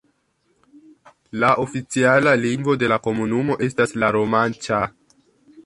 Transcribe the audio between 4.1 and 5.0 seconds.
romanĉa.